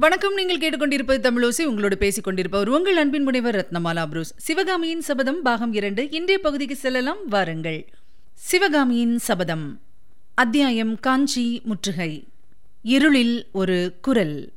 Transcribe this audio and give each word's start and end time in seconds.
வணக்கம். 0.00 0.34
நீங்கள் 0.34 0.58
கேட்டுக்கொண்டிருப்பது 0.58 1.18
தமிழோசி. 1.18 1.62
உங்களோடு 1.62 1.98
பேசிக் 1.98 2.24
கொண்டிருப்பவர் 2.24 2.68
உங்கள் 2.68 2.96
அன்பின் 2.96 3.22
முனைவர் 3.22 3.56
ரத்னமாலா 3.56 4.06
புரூஸ். 4.06 4.34
சிவகாமியின் 4.36 5.00
சபதம் 5.00 5.42
பாகம் 5.42 5.72
இரண்டு. 5.72 6.10
இன்றைய 6.10 6.38
பகுதிக்கு 6.38 6.76
செல்லலாம். 6.76 7.28
வாருங்கள். 7.28 7.88
சிவகாமியின் 8.34 9.18
சபதம். 9.18 9.80
அத்தியாயம் 10.34 11.00
காஞ்சி 11.00 11.60
முற்றுகை. 11.64 12.24
இருளில் 12.82 13.46
ஒரு 13.52 13.94
குரல். 14.00 14.52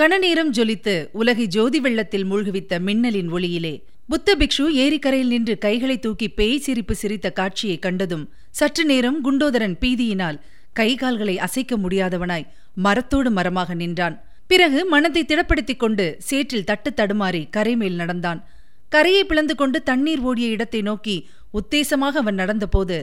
கணநேரம் 0.00 0.50
ஜொலித்து 0.50 1.08
உலகை 1.12 1.46
ஜோதி 1.46 1.80
வெள்ளத்தில் 1.80 2.24
மூழ்குவித்த 2.24 2.80
மின்னலின் 2.80 3.32
ஒளியிலே 3.32 3.82
புத்த 4.08 4.36
பிக்ஷு 4.36 4.68
ஏரிக்கரையில் 4.68 5.28
நின்று 5.28 5.58
கைகளை 5.58 5.98
தூக்கி 5.98 6.28
பேய் 6.28 6.58
சிரிப்பு 6.58 6.94
சிரித்த 6.94 7.30
காட்சியை 7.30 7.78
கண்டதும் 7.78 8.30
சற்று 8.50 8.84
நேரம் 8.84 9.24
குண்டோதரன் 9.24 9.76
பீதியினால் 9.80 10.40
கை 10.72 10.94
கால்களை 10.94 11.38
அசைக்க 11.38 11.76
முடியாதவனாய் 11.76 12.46
மரத்தோடு 12.74 13.30
மரமாக 13.30 13.74
நின்றான். 13.74 14.24
பிறகு 14.50 14.80
மனதை 14.84 15.22
திடப்படுத்திக் 15.28 15.82
கொண்டு 15.82 16.06
சேற்றில் 16.28 16.66
தட்டு 16.70 16.90
தடுமாறி 16.90 17.42
கரைமேல் 17.56 18.00
நடந்தான். 18.02 18.40
கரையை 18.88 19.22
பிளந்து 19.24 19.54
கொண்டு 19.54 19.78
தண்ணீர் 19.82 20.20
ஓடிய 20.20 20.48
இடத்தை 20.48 20.80
நோக்கி 20.82 21.16
உத்தேசமாக 21.60 22.20
அவன் 22.22 22.38
நடந்தபோது 22.38 22.96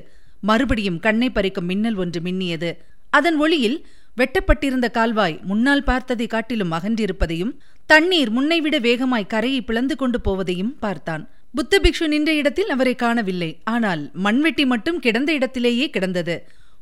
மறுபடியும் 0.50 1.00
கண்ணை 1.00 1.30
பறிக்கும் 1.30 1.68
மின்னல் 1.72 1.96
ஒன்று 1.96 2.20
மின்னியது. 2.22 2.70
அதன் 3.10 3.38
ஒளியில் 3.38 3.86
வெட்டப்பட்டிருந்த 4.18 4.88
கால்வாய் 4.92 5.36
முன்னால் 5.50 5.84
பார்த்ததை 5.84 6.28
காட்டிலும் 6.28 6.74
அகன்றிருப்பதையும் 6.78 7.54
தண்ணீர் 7.86 8.32
முன்னைவிட 8.32 8.76
வேகமாய் 8.80 9.32
கரையை 9.34 9.62
பிளந்து 9.62 9.96
கொண்டு 9.96 10.20
போவதையும் 10.26 10.74
பார்த்தான். 10.80 11.24
புத்த 11.56 11.80
பிக்ஷு 11.84 12.06
நின்ற 12.08 12.32
இடத்தில் 12.34 12.70
அவரை 12.70 12.96
காணவில்லை. 12.96 13.52
ஆனால் 13.64 14.12
மண்வெட்டி 14.26 14.66
மட்டும் 14.66 15.00
கிடந்த 15.00 15.32
இடத்திலேயே 15.34 15.90
கிடந்தது. 15.90 16.36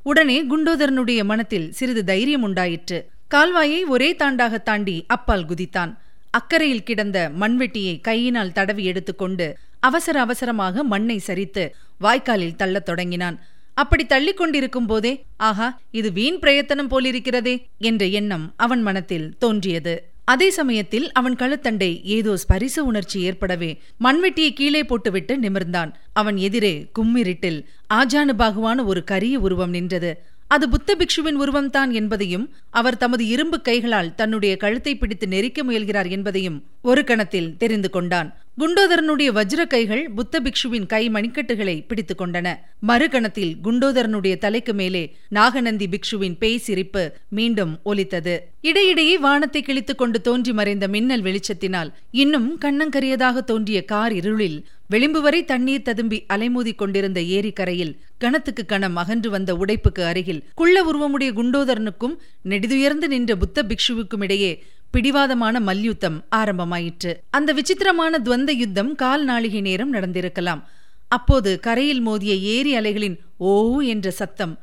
உடனே 0.03 0.37
குண்டோதரனுடைய 0.43 1.23
மனத்தில் 1.23 1.71
சிறிது 1.71 2.03
தைரியம் 2.03 2.41
உண்டாயிற்று. 2.41 2.99
கால்வாயை 3.33 3.79
ஒரே 3.85 4.15
தாண்டாக 4.15 4.57
தாண்டி 4.57 5.03
அப்பால் 5.07 5.45
குதித்தான். 5.45 5.91
அக்கறையில் 6.37 6.85
கிடந்த 6.87 7.17
மண்வெட்டியை 7.39 8.01
கையினால் 8.01 8.51
தடவி 8.51 8.84
எடுத்துக்கொண்டு 8.85 9.48
அவசர 9.79 10.15
அவசரமாக 10.20 10.84
மண்ணை 10.84 11.17
சரித்து 11.27 11.63
வாய்க்காலில் 12.01 12.55
தள்ளத் 12.55 12.87
தொடங்கினான். 12.89 13.37
அப்படி 13.73 14.05
தள்ளிக் 14.05 14.37
கொண்டிருக்கும் 14.37 14.85
போதே 14.85 15.12
ஆஹா 15.37 15.67
இது 15.91 16.12
வீண் 16.12 16.39
பிரயத்தனம் 16.39 16.89
போலிருக்கிறதே 16.89 17.55
என்ற 17.89 18.05
எண்ணம் 18.20 18.54
அவன் 18.55 18.81
மனத்தில் 18.81 19.27
தோன்றியது. 19.37 19.93
அதே 20.26 20.49
சமயத்தில் 20.49 21.07
அவன் 21.11 21.35
கழுத்தண்டை 21.35 21.91
ஏதோ 22.17 22.34
ஸ்பரிச 22.43 22.79
உணர்ச்சி 22.79 23.20
ஏற்படவே 23.21 23.71
மண்வெட்டியை 24.04 24.51
கீழே 24.54 24.84
போட்டுவிட்டு 24.84 25.35
நிமிர்ந்தான். 25.37 25.93
அவன் 26.13 26.37
எதிரே 26.37 26.73
கும்மிரிட்டில் 26.99 27.61
ஆஜானுபாகுவான 27.93 28.85
ஒரு 28.85 29.04
கரிய 29.04 29.39
உருவம் 29.39 29.70
நின்றது. 29.70 30.11
அது 30.51 30.65
புத்த 30.69 30.95
பிக்ஷுவின் 30.95 31.39
உருவம்தான் 31.43 31.91
என்பதையும் 31.91 32.45
அவர் 32.69 32.97
தமது 32.97 33.23
இரும்பு 33.27 33.57
கைகளால் 33.61 34.15
தன்னுடைய 34.15 34.53
கழுத்தை 34.57 34.93
பிடித்து 34.97 35.25
நெரிக்க 35.27 35.63
முயல்கிறார் 35.63 36.09
என்பதையும் 36.09 36.57
ஒரு 36.81 37.01
கணத்தில் 37.03 37.57
தெரிந்து 37.57 37.89
கொண்டான். 37.89 38.29
குண்டோதரனுடைய 38.60 39.29
வஜ்ர 39.32 39.68
கைகள் 39.68 40.10
புத்த 40.10 40.40
பிக்ஷுவின் 40.40 40.85
கை 40.85 41.10
மணிக்கட்டுகளை 41.10 41.85
பிடித்துக் 41.88 42.21
கொண்டன 42.21 42.48
மறுகணத்தில் 42.88 43.54
குண்டோதரனுடைய 43.63 44.38
தலைக்கு 44.38 44.74
மேலே 44.74 45.04
நாகநந்தி 45.29 45.88
பிக்ஷுவின் 45.88 46.35
பேய் 46.40 46.57
சிரிப்பு 46.57 47.04
மீண்டும் 47.29 47.79
ஒலித்தது. 47.84 48.34
இடையிடையே 48.62 49.18
வானத்தை 49.18 49.62
கிழித்துக் 49.62 49.98
கொண்டு 49.98 50.21
தோன்றி 50.21 50.54
மறைந்த 50.54 50.88
மின்னல் 50.88 51.21
வெளிச்சத்தினால் 51.21 51.91
இன்னும் 52.12 52.57
கண்ணங்கரியதாக 52.62 53.43
தோன்றிய 53.43 53.85
கார் 53.85 54.13
இருளில் 54.13 54.60
விளிம்பு 54.88 55.21
வரை 55.21 55.46
தண்ணீர் 55.46 55.82
ததும்பி 55.82 56.26
அலைமோதிக் 56.34 56.76
கொண்டிருந்த 56.76 57.21
ஏரிக்கரையில் 57.21 57.94
கணத்துக்கு 58.18 58.66
கணம் 58.66 58.96
அகன்று 58.96 59.29
வந்த 59.29 59.55
உடைப்புக்கு 59.55 60.04
அருகில் 60.04 60.44
குள்ள 60.54 60.84
உருவமுடைய 60.84 61.32
குண்டோதரனுக்கும் 61.32 62.16
நெடிதுயர்ந்து 62.49 63.07
நின்ற 63.07 63.35
புத்த 63.35 63.63
பிக்ஷுவுக்கும் 63.63 64.23
இடையே 64.23 64.51
பிடிவாதமான 64.94 65.59
மல்யுத்தம் 65.59 66.18
ஆரம்பமாயிற்று. 66.35 67.12
அந்த 67.29 67.53
விசித்திரமான 67.53 68.19
துவந்த 68.19 68.51
யுத்தம் 68.51 68.95
கால் 68.95 69.25
நாளிகை 69.29 69.62
நேரம் 69.62 69.94
நடந்திருக்கலாம். 69.94 70.62
அப்போது 71.07 71.59
கரையில் 71.59 72.01
மோதிய 72.01 72.33
ஏரி 72.55 72.72
அலைகளின் 72.75 73.17
ஓ 73.38 73.81
என்ற 73.81 74.11
சத்தம் 74.11 74.59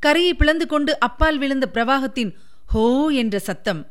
கரையை 0.00 0.34
பிளந்து 0.34 0.66
கொண்டு 0.66 0.98
அப்பால் 0.98 1.38
விழுந்த 1.38 1.66
பிரவாகத்தின் 1.74 2.32
ஹோ 2.66 3.10
என்ற 3.10 3.38
சத்தம் 3.38 3.86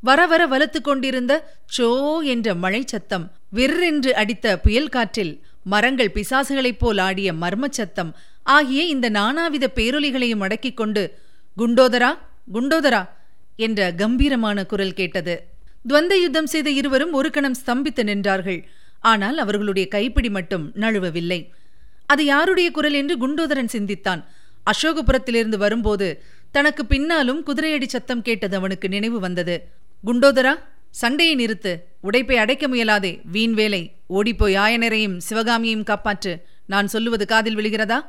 வர 0.00 0.26
வர 0.26 0.42
வலுத்து 0.46 0.80
கொண்டிருந்த 0.80 1.32
சோ 1.76 1.88
என்ற 2.22 2.54
மழை 2.54 2.82
சத்தம் 2.84 3.24
விற்றென்று 3.54 4.10
அடித்த 4.10 4.58
புயல் 4.58 4.88
காற்றில் 4.88 5.32
மரங்கள் 5.62 6.14
பிசாசுகளைப் 6.14 6.78
போல் 6.78 6.98
ஆடிய 6.98 7.32
மர்மச் 7.32 7.78
சத்தம் 7.78 8.10
ஆகிய 8.42 8.82
இந்த 8.84 9.10
நானாவித 9.10 9.66
பேரொலிகளையும் 9.78 10.44
அடக்கிக் 10.46 10.76
கொண்டு 10.76 11.02
குண்டோதரா 11.56 12.10
குண்டோதரா 12.52 13.02
என்ற 13.56 13.92
கம்பீரமான 13.92 14.64
குரல் 14.64 14.92
கேட்டது. 14.92 15.46
துவந்த 15.88 16.20
யுத்தம் 16.20 16.46
செய்த 16.46 16.70
இருவரும் 16.70 17.12
ஒரு 17.12 17.30
கணம் 17.30 17.56
ஸ்தம்பித்து 17.66 18.02
நின்றார்கள். 18.02 18.64
ஆனால் 19.00 19.38
அவர்களுடைய 19.38 19.88
கைப்பிடி 19.88 20.30
மட்டும் 20.30 20.72
நழுவவில்லை. 20.74 21.48
அது 22.06 22.24
யாருடைய 22.24 22.70
குரல் 22.70 22.92
என்று 22.92 23.16
குண்டோதரன் 23.16 23.68
சிந்தித்தான். 23.68 24.28
அசோகபுரத்திலிருந்து 24.70 25.56
வரும்போது 25.56 26.22
தனக்கு 26.50 26.86
பின்னாலும் 26.86 27.42
குதிரையடி 27.46 27.86
சத்தம் 27.86 28.22
கேட்டது 28.22 28.56
அவனுக்கு 28.56 28.88
நினைவு 28.88 29.20
வந்தது. 29.20 29.68
குண்டோதரா 30.06 30.54
சண்டையை 30.90 31.46
நிறுத்து. 31.46 31.76
உடைப்பை 32.02 32.34
அடைக்க 32.34 32.68
முயலாதே. 32.68 33.20
வீண் 33.24 33.54
வேலை. 33.54 33.92
ஓடிப்போய் 34.06 34.54
ஆயனரையும் 34.54 35.20
சிவகாமியையும் 35.30 35.84
காப்பாற்று. 35.84 36.42
நான் 36.66 36.88
சொல்லுவது 36.88 37.26
காதில் 37.26 37.56
விழுகிறதா? 37.56 38.00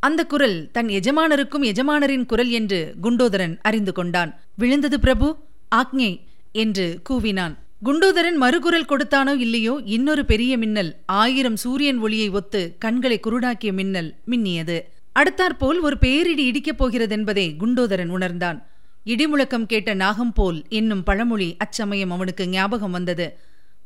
அந்த 0.00 0.24
குரல் 0.24 0.70
தன் 0.72 0.86
எஜமானருக்கும் 0.86 1.64
எஜமானரின் 1.64 2.26
குரல் 2.26 2.50
என்று 2.50 2.94
குண்டோதரன் 3.02 3.54
அறிந்து 3.62 3.92
கொண்டான். 3.92 4.30
விழுந்தது 4.56 5.00
பிரபு 5.00 5.36
ஆக்ஞை 5.74 6.20
என்று 6.52 6.86
கூவினான். 7.08 7.54
குண்டோதரன் 7.84 8.38
மறுகுரல் 8.40 8.88
கொடுத்தானோ 8.88 9.34
இல்லையோ 9.36 9.80
இன்னொரு 9.84 10.24
பெரிய 10.24 10.58
மின்னல் 10.58 10.96
ஆயிரம் 11.06 11.56
சூரியன் 11.56 11.98
ஒளியை 11.98 12.28
ஒத்து 12.28 12.76
கண்களை 12.78 13.20
குருடாக்கிய 13.26 13.72
மின்னல் 13.72 14.14
மின்னியது. 14.26 14.78
அடுத்தாற்போல் 15.12 15.80
ஒரு 15.80 15.98
பேரிடி 15.98 16.46
இடிக்கப் 16.50 16.80
போகிறதென்பதை 16.80 17.46
குண்டோதரன் 17.56 18.08
உணர்ந்தான். 18.08 18.58
இடிமுழக்கம் 19.06 19.66
கேட்ட 19.66 19.94
நாகம் 19.94 20.32
போல் 20.32 20.64
என்னும் 20.68 21.02
பழமொழி 21.02 21.54
அச்சமயம் 21.58 22.10
அவனுக்கு 22.10 22.48
ஞாபகம் 22.48 22.90
வந்தது. 22.90 23.38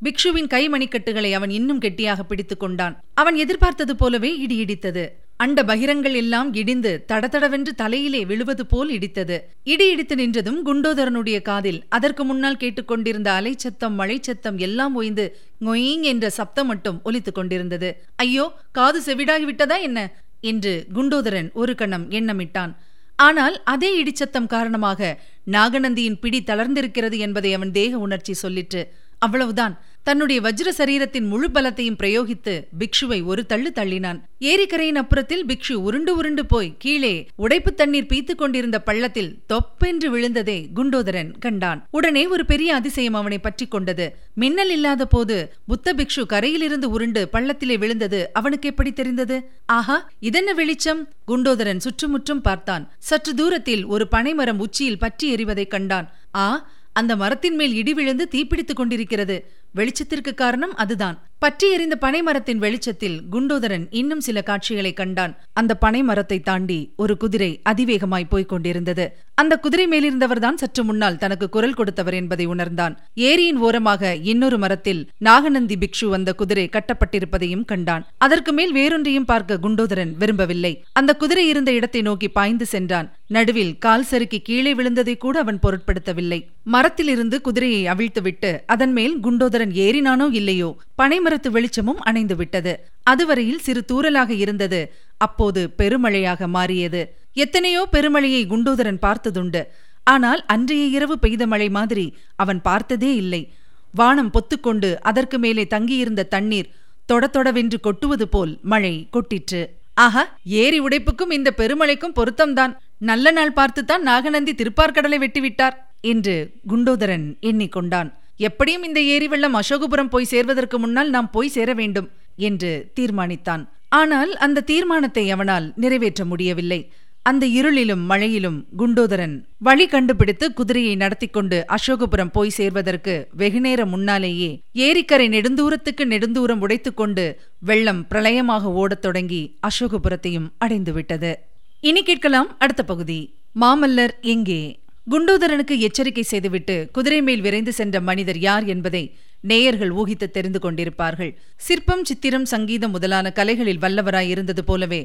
பிக்ஷுவின் 0.04 0.50
கைமணிக்கட்டுகளை 0.50 1.32
அவன் 1.32 1.50
இன்னும் 1.50 1.78
கெட்டியாக 1.78 2.22
பிடித்துக் 2.22 2.60
கொண்டான். 2.60 3.00
அவன் 3.14 3.36
எதிர்பார்த்தது 3.36 3.96
போலவே 3.96 4.36
இடி 4.36 4.64
இடித்தது. 4.64 5.04
அண்ட 5.36 5.62
பகிரங்கள் 5.62 6.14
எல்லாம் 6.14 6.54
இடிந்து 6.54 7.04
தடதடவென்று 7.08 7.72
தலையிலே 7.76 8.24
விழுவது 8.24 8.66
போல் 8.66 8.90
இடித்தது. 8.90 9.38
இடி 9.64 9.90
இடித்து 9.90 10.14
நின்றதும் 10.14 10.60
குண்டோதரனுடைய 10.64 11.42
காதில். 11.42 11.84
அதற்கு 11.88 12.24
முன்னால் 12.24 12.56
கேட்டுக்கொண்டிருந்த 12.56 13.30
அலைச்சத்தம் 13.32 13.98
மழைச்சத்தம் 13.98 14.56
எல்லாம் 14.56 14.94
ஓய்ந்து 14.94 15.36
ngொயிங் 15.60 16.00
என்ற 16.00 16.30
சப்தம் 16.30 16.66
மட்டும் 16.66 17.00
ஒலித்துக் 17.04 17.34
கொண்டிருந்தது. 17.34 18.04
ஐயோ 18.16 18.52
காது 18.72 19.00
செவிடாகிவிட்டதா 19.00 19.80
என்ன? 19.80 20.12
என்று 20.40 20.86
குண்டோதரன் 20.94 21.52
ஒரு 21.52 21.74
கணம் 21.74 22.10
எண்ணமிட்டான். 22.10 22.74
ஆனால் 23.16 23.62
அதே 23.62 24.02
இடிச்சத்தம் 24.02 24.46
காரணமாக 24.46 25.20
நாகநந்தியின் 25.50 26.20
பிடி 26.20 26.42
தளர்ந்திருக்கிறது 26.46 27.18
என்பதை 27.18 27.54
அவன் 27.54 27.70
தேக 27.70 27.98
உணர்ச்சி 27.98 28.48
சொல்லிற்று. 28.48 28.84
அவ்வளவுதான். 29.18 29.74
தன்னுடைய 30.04 30.40
வஜ்ர 30.40 30.68
சரீரத்தின் 30.78 31.26
முழு 31.26 31.48
பலத்தையும் 31.54 31.98
பிரயோகித்து 32.02 32.54
பிக்ஷுவை 32.78 33.24
ஒரு 33.24 33.46
தள்ளு 33.46 33.70
தள்ளினான். 33.74 34.18
ஏரிக்கரையின் 34.40 34.98
அப்புறத்தில் 35.02 35.44
பிக்ஷு 35.48 35.72
உருண்டு 35.72 36.16
உருண்டு 36.16 36.46
போய் 36.46 36.74
கீழே 36.78 37.26
உடைப்பு 37.36 37.74
தண்ணீர் 37.74 38.10
பீத்துக் 38.12 38.40
கொண்டிருந்த 38.42 38.80
பள்ளத்தில் 38.82 39.38
தொப்பென்று 39.46 40.10
விழுந்ததை 40.16 40.66
குண்டோதரன் 40.74 41.30
கண்டான். 41.38 41.86
உடனே 41.90 42.26
ஒரு 42.26 42.46
பெரிய 42.46 42.74
அதிசயம் 42.74 43.14
அவனை 43.14 43.38
பற்றி 43.38 43.66
கொண்டது. 43.66 44.16
மின்னல் 44.34 44.70
இல்லாத 44.70 45.06
போது 45.06 45.54
புத்த 45.66 45.94
பிக்ஷு 45.94 46.24
கரையிலிருந்து 46.26 46.90
உருண்டு 46.90 47.28
பள்ளத்திலே 47.32 47.78
விழுந்தது 47.78 48.32
அவனுக்கு 48.32 48.68
எப்படி 48.68 48.92
தெரிந்தது? 48.92 49.50
ஆஹா 49.66 50.10
இதென்ன 50.20 50.52
வெளிச்சம்? 50.52 51.08
குண்டோதரன் 51.26 51.84
சுற்றுமுற்றும் 51.86 52.40
பார்த்தான். 52.40 52.92
சற்று 52.98 53.34
தூரத்தில் 53.34 53.84
ஒரு 53.86 54.08
பனைமரம் 54.08 54.58
உச்சியில் 54.58 54.98
பற்றி 54.98 55.34
எறிவதைக் 55.34 55.74
கண்டான். 55.76 56.08
ஆ 56.34 56.46
அந்த 56.92 57.16
மரத்தின் 57.16 57.54
மேல் 57.54 57.72
இடி 57.74 57.92
விழுந்து 57.94 58.28
தீப்பிடித்துக் 58.30 58.80
கொண்டிருக்கிறது. 58.80 59.36
வெளிச்சத்திற்கு 59.76 60.34
காரணம் 60.34 60.74
அதுதான். 60.74 61.18
பற்றி 61.38 61.66
எறிந்த 61.72 61.96
பனைமரத்தின் 62.00 62.60
வெளிச்சத்தில் 62.64 63.16
குண்டோதரன் 63.32 63.82
இன்னும் 63.90 64.20
சில 64.20 64.42
காட்சிகளை 64.42 64.92
கண்டான். 64.92 65.32
அந்த 65.52 65.72
பனைமரத்தை 65.80 66.42
தாண்டி 66.42 66.78
ஒரு 66.96 67.16
குதிரை 67.16 67.48
அதிவேகமாய் 67.70 68.28
போய்க் 68.28 68.48
கொண்டிருந்தது. 68.48 69.04
அந்த 69.34 69.54
குதிரை 69.56 69.86
மேலிருந்தவர்தான் 69.88 70.54
சற்று 70.54 70.84
முன்னால் 70.84 71.18
தனக்கு 71.18 71.48
குரல் 71.48 71.74
கொடுத்தவர் 71.74 72.14
என்பதை 72.14 72.46
உணர்ந்தான். 72.46 72.94
ஏரியின் 73.28 73.58
ஓரமாக 73.66 74.14
இன்னொரு 74.14 74.58
மரத்தில் 74.58 75.02
நாகநந்தி 75.18 75.76
பிக்ஷு 75.76 76.08
அந்த 76.10 76.32
குதிரை 76.32 76.68
கட்டப்பட்டிருப்பதையும் 76.68 77.64
கண்டான். 77.64 78.06
அதற்கு 78.18 78.52
மேல் 78.52 78.72
வேறொன்றையும் 78.72 79.28
பார்க்க 79.32 79.58
குண்டோதரன் 79.62 80.14
விரும்பவில்லை. 80.18 80.72
அந்த 80.92 81.14
குதிரை 81.14 81.48
இருந்த 81.48 81.72
இடத்தை 81.72 82.02
நோக்கி 82.02 82.28
பாய்ந்து 82.28 82.66
சென்றான். 82.66 83.10
நடுவில் 83.26 83.78
கால் 83.78 84.08
சறுக்கி 84.12 84.40
கீழே 84.40 84.74
விழுந்ததை 84.74 85.16
கூட 85.16 85.38
அவன் 85.38 85.62
பொருட்படுத்தவில்லை. 85.62 86.40
மரத்திலிருந்து 86.62 87.40
குதிரையை 87.40 87.82
அவிழ்த்துவிட்டு 87.86 88.52
அதன் 88.66 88.92
மேல் 88.92 89.14
குண்டோதரன் 89.20 89.63
ஏறினானோ 89.70 90.32
இல்லையோ 90.32 90.76
பனைமரத்து 91.02 91.48
வெளிச்சமும் 91.50 92.00
அணைந்து 92.00 92.36
விட்டது. 92.36 92.72
அதுவரையில் 93.02 93.58
சிறு 93.58 93.84
தூறலாக 93.92 94.30
இருந்தது. 94.30 94.92
அப்போது 95.16 95.74
பெருமழையாக 95.78 96.46
மாறியது. 96.46 97.16
எத்தனையோ 97.32 97.88
பெருமழையை 97.92 98.42
குண்டோதரன் 98.46 99.02
பார்த்ததுண்டு. 99.06 99.62
ஆனால் 100.02 100.44
அன்றைய 100.46 100.84
இரவு 100.86 101.18
பெய்த 101.18 101.46
மழை 101.46 101.68
மாதிரி 101.68 102.16
அவன் 102.36 102.62
பார்த்ததே 102.62 103.14
இல்லை. 103.14 103.52
வானம் 103.94 104.30
பொத்துக்கொண்டு 104.30 104.94
அதற்கு 105.00 105.38
மேலே 105.38 105.66
தங்கியிருந்த 105.66 106.22
தண்ணீர் 106.22 106.72
தொட 107.06 107.30
தொடவென்று 107.32 107.80
கொட்டுவது 107.80 108.28
போல் 108.28 108.58
மழை 108.62 109.08
கொட்டிற்று. 109.12 109.62
ஆஹா 109.94 110.36
ஏரி 110.42 110.80
உடைப்புக்கும் 110.80 111.30
இந்த 111.30 111.52
பெருமழைக்கும் 111.56 112.16
பொருத்தம்தான். 112.16 112.72
நல்ல 112.98 113.30
நாள் 113.30 113.52
பார்த்துத்தான் 113.52 114.02
நாகநந்தி 114.02 114.52
திருப்பார்கடலை 114.52 115.18
வெட்டிவிட்டார் 115.24 115.76
என்று 116.00 116.54
குண்டோதரன் 116.68 117.26
எண்ணிக்கொண்டான். 117.40 118.10
எப்படியும் 118.36 118.82
இந்த 118.82 119.00
ஏரி 119.00 119.28
வெள்ளம் 119.28 119.54
அசோகபுரம் 119.54 120.08
போய் 120.08 120.24
சேர்வதற்கு 120.24 120.78
முன்னால் 120.78 121.10
நாம் 121.10 121.30
போய் 121.30 121.48
சேர 121.48 121.74
வேண்டும் 121.74 122.10
என்று 122.36 122.92
தீர்மானித்தான். 123.00 123.68
ஆனால் 123.88 124.36
அந்த 124.36 124.60
தீர்மானத்தை 124.60 125.30
அவனால் 125.30 125.72
நிறைவேற்ற 125.76 126.24
முடியவில்லை. 126.24 126.92
அந்த 127.22 127.46
இருளிலும் 127.46 128.02
மழையிலும் 128.08 128.64
குண்டோதரன் 128.78 129.44
வழி 129.58 129.86
கண்டுபிடித்து 129.86 130.52
குதிரையை 130.52 130.96
நடத்தி 130.96 131.26
கொண்டு 131.26 131.66
அசோகபுரம் 131.68 132.30
போய் 132.32 132.48
சேர்வதற்கு 132.48 133.28
வெகுநேரம் 133.32 133.88
முன்னாலேயே 133.88 134.62
ஏரிக்கரை 134.74 135.28
நெடுந்தூரத்துக்கு 135.28 136.04
நெடுந்தூரம் 136.04 136.60
உடைத்துக்கொண்டு 136.60 137.34
வெள்ளம் 137.60 138.06
பிரளயமாக 138.08 138.72
ஓடத் 138.72 139.02
தொடங்கி 139.02 139.58
அசோகபுரத்தையும் 139.66 140.48
அடைந்துவிட்டது. 140.64 141.34
இனி 141.80 142.02
கேட்கலாம் 142.02 142.58
அடுத்த 142.58 142.84
பகுதி. 142.84 143.34
மாமல்லர் 143.60 144.20
எங்கே? 144.20 144.83
குண்டோதரனுக்கு 145.06 145.74
எச்சரிக்கை 145.86 146.22
செய்துவிட்டு 146.22 146.74
குதிரை 146.92 147.18
மேல் 147.22 147.42
விரைந்து 147.46 147.72
சென்ற 147.78 147.96
மனிதர் 148.00 148.38
யார் 148.38 148.64
என்பதை 148.64 149.02
நேயர்கள் 149.50 149.92
ஊகித்து 150.00 150.26
தெரிந்து 150.36 150.60
கொண்டிருப்பார்கள். 150.62 151.32
சிற்பம் 151.56 152.04
சித்திரம் 152.08 152.46
சங்கீதம் 152.52 152.94
முதலான 152.96 153.32
கலைகளில் 153.38 153.82
வல்லவராய் 153.82 154.30
இருந்தது 154.34 154.64
போலவே 154.64 155.00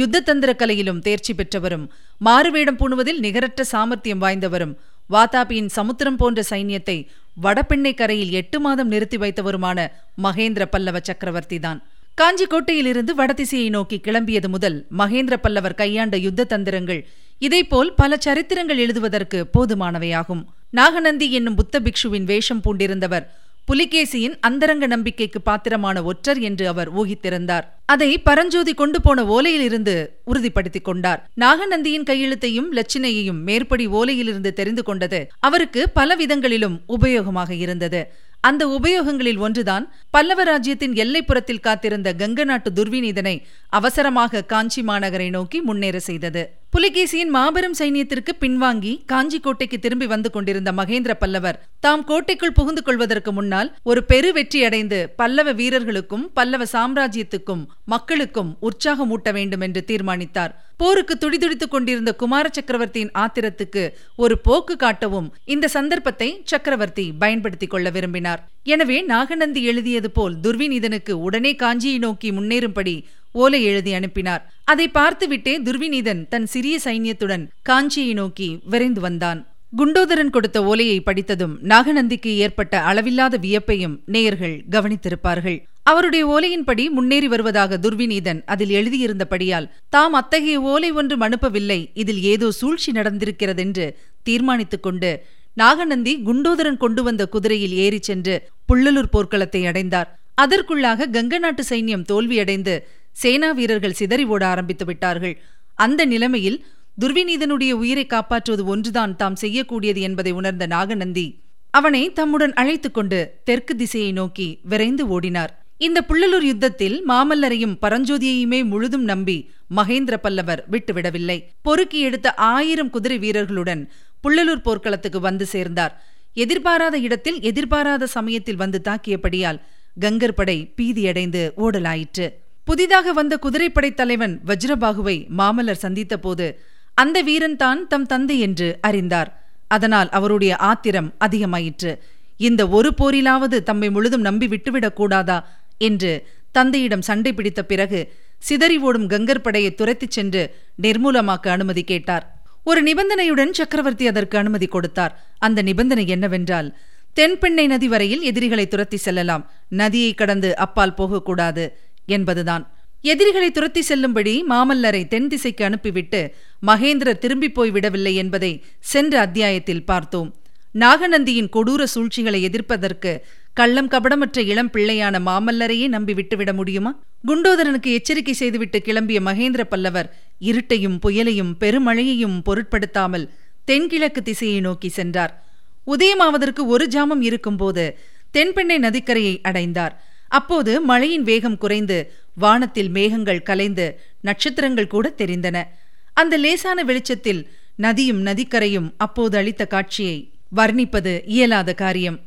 யுத்த 0.00 0.22
தந்திர 0.28 0.52
கலையிலும் 0.62 1.00
தேர்ச்சி 1.06 1.32
பெற்றவரும் 1.34 1.86
மாறுவேடம் 2.20 2.78
பூணுவதில் 2.80 3.22
நிகரற்ற 3.26 3.64
சாமர்த்தியம் 3.72 4.22
வாய்ந்தவரும் 4.24 4.74
வாதாபியின் 5.10 5.70
சமுத்திரம் 5.78 6.18
போன்ற 6.22 6.42
சைன்யத்தை 6.50 6.98
வடபெண்ணை 7.44 7.92
கரையில் 7.94 8.32
எட்டு 8.40 8.58
மாதம் 8.60 8.88
நிறுத்தி 8.88 9.18
வைத்தவருமான 9.24 9.78
மகேந்திர 10.22 10.64
பல்லவ 10.64 10.98
சக்கரவர்த்தி 11.08 11.58
தான். 11.58 11.80
காஞ்சி 12.14 12.46
கோட்டையிலிருந்து 12.46 13.12
வடதிசையை 13.20 13.68
நோக்கி 13.76 13.96
கிளம்பியது 14.02 14.48
முதல் 14.48 14.76
மகேந்திர 14.98 15.36
பல்லவர் 15.44 15.80
கையாண்ட 15.80 16.16
யுத்த 16.26 16.48
தந்திரங்கள் 16.52 17.00
இதேபோல் 17.38 17.94
பல 17.94 18.18
சரித்திரங்கள் 18.24 18.76
எழுதுவதற்கு 18.76 19.50
போதுமானவையாகும். 19.58 20.44
நாகநந்தி 20.70 21.32
என்னும் 21.32 21.54
புத்த 21.54 21.80
பிக்ஷுவின் 21.80 22.24
வேஷம் 22.24 22.62
பூண்டிருந்தவர் 22.64 23.26
புலிகேசியின் 23.72 24.34
அந்தரங்க 24.40 24.86
நம்பிக்கைக்கு 24.86 25.40
பாத்திரமான 25.40 26.02
ஒற்றர் 26.02 26.38
என்று 26.38 26.68
அவர் 26.68 26.94
ஊகித்திருந்தார். 26.96 27.62
அதை 27.86 28.18
பரஞ்சோதி 28.18 28.74
கொண்டு 28.74 29.00
போன 29.00 29.24
ஓலையிலிருந்து 29.24 30.06
உறுதிப்படுத்திக் 30.24 30.84
கொண்டார். 30.84 31.30
நாகநந்தியின் 31.40 32.02
கையெழுத்தையும் 32.02 32.68
லட்சினையையும் 32.72 33.40
மேற்படி 33.42 33.86
ஓலையிலிருந்து 33.86 34.52
தெரிந்து 34.52 34.82
கொண்டது 34.82 35.30
அவருக்கு 35.40 35.88
பல 35.88 36.16
விதங்களிலும் 36.16 36.80
உபயோகமாக 36.88 37.50
இருந்தது. 37.50 38.12
அந்த 38.40 38.66
உபயோகங்களில் 38.66 39.38
ஒன்றுதான் 39.38 39.92
பல்லவ 40.10 40.42
ராஜ்யத்தின் 40.42 40.92
எல்லைப்புறத்தில் 40.92 41.60
காத்திருந்த 41.60 42.12
கங்க 42.12 42.44
நாட்டு 42.44 42.70
துர்விநீதனை 42.70 43.42
அவசரமாக 43.68 44.42
காஞ்சி 44.42 44.82
மாநகரை 44.82 45.28
நோக்கி 45.28 45.60
முன்னேற 45.60 46.00
செய்தது. 46.00 46.54
புலிகேசியின் 46.74 47.32
மாபெரும் 47.34 47.76
சைனியத்திற்கு 47.78 48.32
பின்வாங்கி 48.40 48.92
காஞ்சி 49.06 49.38
கோட்டைக்கு 49.40 49.76
திரும்பி 49.78 50.06
வந்து 50.06 50.28
கொண்டிருந்த 50.30 50.70
மகேந்திர 50.72 51.12
பல்லவர் 51.20 51.58
தாம் 51.80 52.02
கோட்டைக்குள் 52.04 52.52
புகுந்து 52.52 52.82
கொள்வதற்கு 52.82 53.32
முன்னால் 53.32 53.68
ஒரு 53.82 54.00
பெரு 54.04 54.30
வெற்றி 54.32 54.60
அடைந்து 54.64 54.98
பல்லவ 55.16 55.52
வீரர்களுக்கும் 55.52 56.24
பல்லவ 56.34 56.66
சாம்ராஜ்யத்துக்கும் 56.72 57.62
மக்களுக்கும் 57.84 58.50
உற்சாகமூட்ட 58.68 59.30
வேண்டும் 59.32 59.60
என்று 59.60 59.82
தீர்மானித்தார். 59.84 60.54
போருக்கு 60.76 61.14
துடிதுடித்துக் 61.16 61.74
கொண்டிருந்த 61.74 62.12
குமார 62.14 62.48
சக்கரவர்த்தியின் 62.52 63.14
ஆத்திரத்துக்கு 63.18 63.82
ஒரு 64.16 64.36
போக்கு 64.38 64.76
காட்டவும் 64.76 65.28
இந்த 65.44 65.68
சந்தர்ப்பத்தை 65.68 66.28
சக்கரவர்த்தி 66.44 67.06
பயன்படுத்திக் 67.18 67.70
கொள்ள 67.70 67.88
விரும்பினார். 67.90 68.40
எனவே 68.66 68.98
நாகநந்தி 69.12 69.62
எழுதியது 69.64 70.10
போல் 70.10 70.34
துர்விநீதனுக்கு 70.40 71.14
உடனே 71.26 71.52
காஞ்சியை 71.62 71.98
நோக்கி 71.98 72.30
முன்னேறும்படி 72.32 72.96
ஓலை 73.36 73.64
எழுதி 73.64 73.92
அனுப்பினார். 73.92 74.42
அதை 74.64 74.90
பார்த்துவிட்டே 74.94 75.54
துர்விநீதன் 75.64 76.28
தன் 76.28 76.46
சிறிய 76.46 76.78
சைன்யத்துடன் 76.84 77.44
காஞ்சியை 77.68 78.12
நோக்கி 78.12 78.48
விரைந்து 78.64 79.00
வந்தான். 79.00 79.40
குண்டோதரன் 79.78 80.30
கொடுத்த 80.30 80.64
ஓலையை 80.64 81.00
படித்ததும் 81.00 81.54
நாகநந்திக்கு 81.62 82.32
ஏற்பட்ட 82.44 82.82
அளவில்லாத 82.82 83.36
வியப்பையும் 83.36 83.96
நேயர்கள் 84.06 84.64
கவனித்திருப்பார்கள். 84.70 85.58
அவருடைய 85.82 86.24
ஓலையின்படி 86.26 86.90
முன்னேறி 86.90 87.28
வருவதாக 87.28 87.78
துர்விநீதன் 87.82 88.40
அதில் 88.46 88.74
எழுதியிருந்தபடியால் 88.80 89.70
தாம் 89.88 90.12
அத்தகைய 90.12 90.60
ஓலை 90.60 90.90
ஒன்றும் 90.90 91.20
அனுப்பவில்லை. 91.20 91.80
இதில் 91.94 92.22
ஏதோ 92.22 92.50
சூழ்ச்சி 92.50 92.92
நடந்திருக்கிறதென்று 92.92 93.88
தீர்மானித்துக் 94.22 94.82
கொண்டு 94.82 95.10
நாகநந்தி 95.54 96.12
குண்டோதரன் 96.26 96.76
கொண்டு 96.76 97.02
வந்த 97.02 97.28
குதிரையில் 97.28 97.74
ஏறிச் 97.86 98.02
சென்று 98.02 98.36
புள்ளலூர் 98.68 99.12
போர்க்களத்தை 99.12 99.66
அடைந்தார். 99.66 100.08
அதற்குள்ளாக 100.42 101.06
கங்க 101.12 101.38
நாட்டு 101.38 101.62
சைன்யம் 101.68 102.06
தோல்வியடைந்து 102.12 102.74
சேனா 103.22 103.50
வீரர்கள் 103.58 103.98
சிதறி 104.00 104.24
ஓட 104.24 104.42
ஆரம்பித்து 104.46 104.84
விட்டார்கள். 104.84 105.34
அந்த 105.74 106.00
நிலைமையில் 106.04 106.58
துர்விநீதனுடைய 107.00 107.72
உயிரை 107.82 108.06
காப்பாற்றுவது 108.06 108.64
ஒன்றுதான் 108.66 109.16
தாம் 109.16 109.36
செய்யக்கூடியது 109.40 110.00
என்பதை 110.08 110.32
உணர்ந்த 110.32 110.64
நாகநந்தி 110.66 111.26
அவனை 111.70 112.12
தம்முடன் 112.12 112.54
அழைத்துக் 112.54 112.94
கொண்டு 112.94 113.18
தெற்கு 113.44 113.74
திசையை 113.76 114.12
நோக்கி 114.12 114.48
விரைந்து 114.62 115.04
ஓடினார். 115.06 115.52
இந்த 115.78 116.04
புள்ளலூர் 116.08 116.46
யுத்தத்தில் 116.50 116.96
மாமல்லரையும் 117.08 117.78
பரஞ்சோதியையுமே 117.82 118.60
முழுதும் 118.64 119.04
நம்பி 119.04 119.36
மகேந்திர 119.76 120.16
பல்லவர் 120.16 120.64
விட்டுவிடவில்லை. 120.70 121.38
பொறுக்கி 121.62 122.00
எடுத்த 122.00 122.34
ஆயிரம் 122.34 122.90
குதிரை 122.90 123.18
வீரர்களுடன் 123.18 123.82
புள்ளலூர் 124.22 124.62
போர்க்களத்துக்கு 124.62 125.20
வந்து 125.20 125.46
சேர்ந்தார். 125.46 125.94
எதிர்பாராத 126.34 126.98
இடத்தில் 126.98 127.40
எதிர்பாராத 127.40 128.06
சமயத்தில் 128.06 128.60
வந்து 128.62 128.80
தாக்கியபடியால் 128.84 129.60
கங்கர் 130.00 130.38
படை 130.38 130.58
பீதியடைந்து 130.76 131.42
ஓடலாயிற்று. 131.56 132.28
புதிதாக 132.64 133.12
வந்த 133.12 133.36
குதிரைப்படை 133.36 133.94
தலைவன் 133.94 134.40
வஜ்ரபாகுவை 134.46 135.26
மாமல்லர் 135.38 135.82
சந்தித்தபோது 135.82 136.54
அந்த 136.94 137.20
வீரன் 137.20 137.56
தான் 137.56 137.86
தம் 137.86 138.06
தந்தை 138.06 138.40
என்று 138.40 138.78
அறிந்தார். 138.80 139.46
அதனால் 139.68 140.08
அவருடைய 140.08 140.56
ஆத்திரம் 140.56 141.14
அதிகமாயிற்று. 141.20 141.98
இந்த 142.36 142.68
ஒரு 142.68 142.94
போரிலாவது 142.98 143.62
தம்மை 143.62 143.90
முழுதும் 143.90 144.20
நம்பி 144.20 144.46
விட்டுவிடக் 144.48 144.96
கூடாதா 144.96 145.48
என்று 145.78 146.26
தந்தையிடம் 146.52 147.02
சண்டை 147.02 147.32
பிடித்த 147.32 147.64
பிறகு 147.64 148.12
சிதறி 148.38 148.78
ஓடும் 148.78 149.08
கங்கர் 149.08 149.38
படையை 149.38 149.74
துரத்திச் 149.74 150.10
சென்று 150.10 150.54
நிர்மூலமாக்க 150.82 151.48
அனுமதி 151.48 151.82
கேட்டார். 151.82 152.42
ஒரு 152.64 152.82
நிபந்தனையுடன் 152.82 153.50
சக்கரவர்த்தி 153.50 154.06
அதற்கு 154.06 154.38
அனுமதி 154.38 154.66
கொடுத்தார். 154.66 155.24
அந்த 155.38 155.62
நிபந்தனை 155.62 156.06
என்னவென்றால் 156.06 156.76
தென்பெண்ணை 157.16 157.66
நதி 157.66 157.88
வரையில் 157.88 158.22
எதிரிகளை 158.22 158.68
துரத்தி 158.68 158.96
செல்லலாம். 158.96 159.50
நதியை 159.68 160.14
கடந்து 160.14 160.56
அப்பால் 160.56 160.94
போகக்கூடாது. 160.94 161.78
என்பதுதான். 162.06 162.72
எதிரிகளை 163.02 163.50
துரத்தி 163.50 163.82
செல்லும்படி 163.82 164.44
மாமல்லரை 164.48 165.08
தென் 165.08 165.28
திசைக்கு 165.28 165.64
அனுப்பிவிட்டு 165.64 166.34
மகேந்திரர் 166.66 167.18
திரும்பி 167.18 167.50
போய் 167.50 167.70
விடவில்லை 167.70 168.14
என்பதை 168.14 168.64
சென்ற 168.80 169.20
அத்தியாயத்தில் 169.20 169.84
பார்த்தோம். 169.84 170.34
நாகநந்தியின் 170.74 171.48
கொடூர 171.48 171.82
சூழ்ச்சிகளை 171.82 172.42
எதிர்ப்பதற்கு 172.42 173.24
கள்ளம் 173.54 173.88
கபடமற்ற 173.88 174.42
இளம் 174.42 174.70
பிள்ளையான 174.70 175.18
மாமல்லரையே 175.18 175.88
நம்பி 175.88 176.14
விட்டுவிட 176.14 176.52
முடியுமா? 176.52 177.00
குண்டோதரனுக்கு 177.26 177.86
எச்சரிக்கை 177.86 178.32
செய்துவிட்டு 178.32 178.82
கிளம்பிய 178.84 179.20
மகேந்திர 179.24 179.60
பல்லவர் 179.60 180.16
இருட்டையும் 180.40 180.98
புயலையும் 181.06 181.52
பெருமழையையும் 181.60 182.42
பொருட்படுத்தாமல் 182.42 183.30
தென்கிழக்கு 183.64 184.22
திசையை 184.22 184.60
நோக்கி 184.60 184.88
சென்றார். 184.88 185.44
உதயமாவதற்கு 185.86 186.66
ஒரு 186.66 186.86
ஜாமம் 186.86 187.20
இருக்கும்போது 187.20 187.98
தென்பெண்ணை 188.34 188.78
நதிக்கரையை 188.78 189.40
அடைந்தார். 189.42 190.04
அப்போது 190.28 190.80
மழையின் 190.80 191.22
வேகம் 191.22 191.58
குறைந்து 191.58 192.12
வானத்தில் 192.34 192.88
மேகங்கள் 192.88 193.42
கலைந்து 193.42 194.00
நட்சத்திரங்கள் 194.20 194.86
கூட 194.86 195.14
தெரிந்தன. 195.18 195.64
அந்த 196.12 196.36
லேசான 196.36 196.82
வெளிச்சத்தில் 196.82 197.48
நதியும் 197.76 198.26
நதிக்கரையும் 198.26 198.92
அப்போது 198.96 199.38
அளித்த 199.38 199.66
காட்சியை 199.66 200.32
வர்ணிப்பது 200.56 201.22
இயலாத 201.24 201.74
காரியம். 201.74 202.20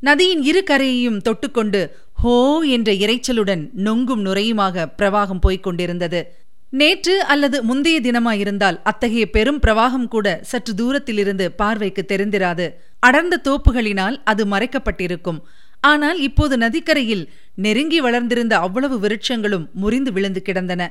நதியின் 0.00 0.42
இரு 0.42 0.64
கரையையும் 0.70 1.20
தொட்டுக்கொண்டு 1.24 1.90
ஹோ 2.12 2.62
என்ற 2.62 2.92
இரைச்சலுடன் 2.92 3.70
நொங்கும் 3.76 4.24
நுரையுமாக 4.26 4.86
பிரவாகம் 4.98 5.40
போய்க் 5.40 5.62
கொண்டிருந்தது. 5.62 6.42
நேற்று 6.70 7.24
அல்லது 7.24 7.62
முந்தைய 7.62 8.00
தினமாயிருந்தால் 8.00 8.78
அத்தகைய 8.82 9.30
பெரும் 9.30 9.60
பிரவாகம் 9.60 10.08
கூட 10.08 10.38
சற்று 10.42 10.74
தூரத்திலிருந்து 10.74 11.52
பார்வைக்கு 11.52 12.04
தெரிந்திராது. 12.08 12.72
அடர்ந்த 12.98 13.40
தோப்புகளினால் 13.44 14.16
அது 14.24 14.46
மறைக்கப்பட்டிருக்கும். 14.46 15.40
ஆனால் 15.84 16.18
இப்போது 16.18 16.54
நதிக்கரையில் 16.56 17.24
நெருங்கி 17.54 17.98
வளர்ந்திருந்த 18.00 18.54
அவ்வளவு 18.58 18.96
விருட்சங்களும் 18.98 19.66
முறிந்து 19.72 20.12
விழுந்து 20.12 20.42
கிடந்தன. 20.42 20.82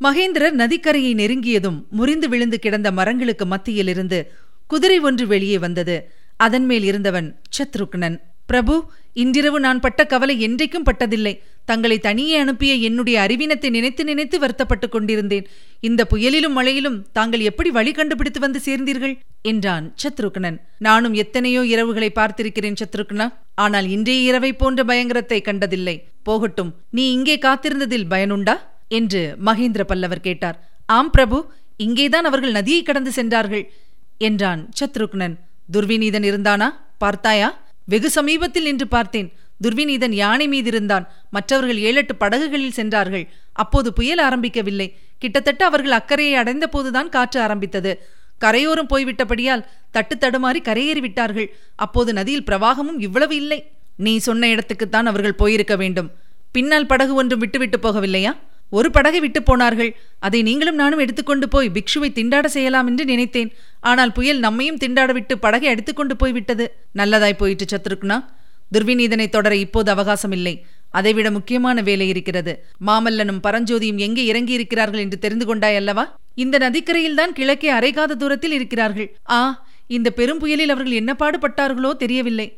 மகேந்திரர் 0.00 0.56
நதிக்கரையை 0.62 1.12
நெருங்கியதும் 1.14 1.78
முறிந்து 1.90 2.28
விழுந்து 2.28 2.58
கிடந்த 2.58 2.88
மரங்களுக்கு 2.92 3.46
மத்தியிலிருந்து 3.46 4.18
குதிரை 4.66 4.98
ஒன்று 4.98 5.26
வெளியே 5.26 5.58
வந்தது. 5.58 5.96
அதன் 6.36 6.66
மேல் 6.66 6.82
இருந்தவன் 6.82 7.28
சத்ருக்னன். 7.56 8.16
பிரபு 8.46 8.74
இன்றிரவு 9.12 9.60
நான் 9.60 9.80
பட்ட 9.80 10.06
கவலை 10.06 10.34
என்றைக்கும் 10.46 10.86
பட்டதில்லை. 10.86 11.32
தங்களை 11.64 11.98
தனியே 11.98 12.36
அனுப்பிய 12.36 12.74
என்னுடைய 12.74 13.20
அறிவினத்தை 13.20 13.70
நினைத்து 13.70 14.04
நினைத்து 14.04 14.36
வருத்தப்பட்டுக் 14.38 14.92
கொண்டிருந்தேன். 14.92 15.46
இந்த 15.80 16.06
புயலிலும் 16.10 16.56
மழையிலும் 16.56 16.98
தாங்கள் 17.12 17.40
எப்படி 17.40 17.70
வழி 17.70 17.92
கண்டுபிடித்து 17.92 18.40
வந்து 18.40 18.60
சேர்ந்தீர்கள்? 18.64 19.14
என்றான் 19.42 19.94
சத்ருக்னன். 20.02 20.58
நானும் 20.78 21.14
எத்தனையோ 21.14 21.62
இரவுகளை 21.62 22.10
பார்த்திருக்கிறேன் 22.14 22.80
சத்ருக்னா. 22.82 23.26
ஆனால் 23.54 23.88
இன்றைய 23.88 24.22
இரவை 24.22 24.52
போன்ற 24.52 24.82
பயங்கரத்தை 24.84 25.40
கண்டதில்லை. 25.42 25.96
போகட்டும் 26.22 26.74
நீ 26.90 27.12
இங்கே 27.12 27.38
காத்திருந்ததில் 27.38 28.10
பயனுண்டா? 28.10 28.56
என்று 28.88 29.36
மகேந்திர 29.44 29.82
பல்லவர் 29.82 30.20
கேட்டார். 30.20 30.56
ஆம் 30.86 31.10
பிரபு 31.10 31.38
இங்கேதான் 31.76 32.24
அவர்கள் 32.24 32.50
நதியை 32.50 32.82
கடந்து 32.82 33.12
சென்றார்கள் 33.12 33.64
என்றான் 34.18 34.62
சத்ருக்னன். 34.80 35.34
துர்விநீதன் 35.72 36.26
இருந்தானா? 36.30 36.68
பார்த்தாயா? 36.98 37.48
வெகு 37.84 38.10
சமீபத்தில் 38.10 38.62
நின்று 38.62 38.88
பார்த்தேன். 38.88 39.32
துர்விநீதன் 39.62 40.10
யானை 40.10 40.48
மீது 40.48 40.66
இருந்தான் 40.66 41.08
மற்றவர்கள் 41.30 41.78
ஏழெட்டு 41.78 42.14
படகுகளில் 42.16 42.78
சென்றார்கள். 42.78 43.28
அப்போது 43.52 43.92
புயல் 43.92 44.18
ஆரம்பிக்கவில்லை. 44.18 44.92
கிட்டத்தட்ட 45.18 45.64
அவர்கள் 45.64 45.90
அக்கறையை 45.90 46.34
அடைந்த 46.34 46.66
போதுதான் 46.66 47.08
காற்று 47.08 47.40
ஆரம்பித்தது. 47.40 48.06
கரையோரம் 48.38 48.88
போய்விட்டபடியால் 48.88 49.64
தட்டு 49.90 50.16
தடுமாறி 50.16 50.60
கரையேறி 50.62 50.98
விட்டார்கள். 50.98 51.54
அப்போது 51.76 52.12
நதியில் 52.12 52.48
பிரவாகமும் 52.50 52.98
இவ்வளவு 52.98 53.36
இல்லை. 53.36 53.70
நீ 53.96 54.18
சொன்ன 54.18 54.46
இடத்துக்குத்தான் 54.46 55.04
அவர்கள் 55.04 55.34
போயிருக்க 55.34 55.76
வேண்டும். 55.76 56.10
பின்னால் 56.52 56.86
படகு 56.86 57.14
ஒன்றும் 57.14 57.38
விட்டுவிட்டு 57.38 57.78
போகவில்லையா? 57.78 58.36
ஒரு 58.78 58.88
படகை 58.96 59.20
விட்டு 59.24 59.40
போனார்கள். 59.48 59.90
அதை 60.26 60.40
நீங்களும் 60.48 60.78
நானும் 60.82 61.02
எடுத்துக்கொண்டு 61.04 61.46
போய் 61.54 61.72
பிக்ஷுவை 61.76 62.10
திண்டாட 62.18 62.46
செய்யலாம் 62.56 62.88
என்று 62.90 63.04
நினைத்தேன். 63.12 63.50
ஆனால் 63.90 64.12
புயல் 64.18 64.40
நம்மையும் 64.46 64.80
திண்டாட 64.84 65.10
விட்டு 65.18 65.34
படகை 65.44 65.68
எடுத்துக்கொண்டு 65.74 66.16
போய்விட்டது 66.22 66.66
நல்லதாய் 67.00 67.40
போயிட்டு 67.42 67.66
சத்ருக்னா. 67.72 68.18
துர்விநீதனை 68.74 69.26
தொடர 69.28 69.54
இப்போது 69.64 69.90
அவகாசம் 69.94 70.34
இல்லை 70.38 70.54
அதைவிட 70.98 71.28
முக்கியமான 71.36 71.82
வேலை 71.88 72.06
இருக்கிறது. 72.12 72.52
மாமல்லனும் 72.88 73.42
பரஞ்சோதியும் 73.46 74.00
எங்கே 74.06 74.22
இறங்கி 74.30 74.52
இருக்கிறார்கள் 74.58 75.02
என்று 75.04 75.18
தெரிந்து 75.24 75.46
கொண்டாய் 75.46 75.78
அல்லவா? 75.80 76.04
இந்த 76.42 76.56
நதிக்கரையில்தான் 76.64 77.34
கிழக்கே 77.38 77.70
அரைகாத 77.78 78.16
தூரத்தில் 78.22 78.54
இருக்கிறார்கள். 78.58 79.08
ஆ 79.38 79.40
இந்த 79.96 80.08
பெரும் 80.18 80.40
புயலில் 80.42 80.72
அவர்கள் 80.74 80.98
என்ன 81.00 81.12
பாடுபட்டார்களோ 81.22 81.90
தெரியவில்லை. 82.02 82.48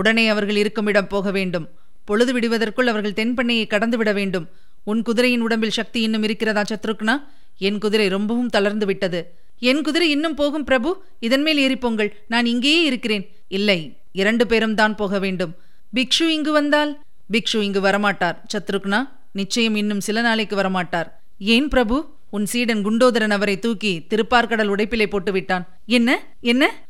உடனே 0.00 0.24
அவர்கள் 0.34 0.58
இருக்கும் 0.62 0.88
இடம் 0.92 1.10
போக 1.14 1.30
வேண்டும். 1.38 1.66
பொழுது 2.08 2.32
விடுவதற்குள் 2.36 2.90
அவர்கள் 2.92 3.18
தென்பண்ணையை 3.18 3.66
கடந்து 3.66 3.96
விட 3.96 4.10
வேண்டும். 4.18 4.46
உன் 4.84 5.02
குதிரையின் 5.02 5.40
உடம்பில் 5.40 5.70
சக்தி 5.70 6.00
இன்னும் 6.00 6.22
இருக்கிறதா 6.22 6.62
சத்ருக்னா? 6.62 7.14
என் 7.58 7.78
குதிரை 7.78 8.08
ரொம்பவும் 8.08 8.48
தளர்ந்து 8.48 8.86
விட்டது. 8.86 9.20
என் 9.58 9.82
குதிரை 9.82 10.10
இன்னும் 10.10 10.34
போகும் 10.34 10.64
பிரபு. 10.64 11.02
இதன் 11.18 11.42
மேல் 11.42 11.60
ஏறிப்போங்கள் 11.66 12.10
நான் 12.28 12.46
இங்கேயே 12.46 12.82
இருக்கிறேன். 12.84 13.24
இல்லை 13.48 13.96
இரண்டு 14.12 14.46
பேரும் 14.46 14.74
தான் 14.74 14.96
போக 14.96 15.18
வேண்டும். 15.18 15.54
பிக்ஷு 15.94 16.28
இங்கு 16.28 16.52
வந்தால்? 16.52 17.00
பிக்ஷு 17.32 17.60
இங்கு 17.60 17.80
வரமாட்டார் 17.80 18.36
சத்ருக்னா. 18.54 19.08
நிச்சயம் 19.32 19.74
இன்னும் 19.74 20.00
சில 20.00 20.20
நாளைக்கு 20.20 20.56
வரமாட்டார். 20.56 21.08
ஏன் 21.38 21.68
பிரபு? 21.68 21.96
உன் 22.30 22.46
சீடன் 22.46 22.84
குண்டோதரன் 22.86 23.30
அவரை 23.30 23.58
தூக்கி 23.58 24.06
திருப்பார்கடல் 24.10 24.70
உடைப்பிலை 24.74 25.06
போட்டு 25.06 25.32
விட்டான் 25.32 25.68
என்ன? 25.86 26.26
என்ன? 26.40 26.84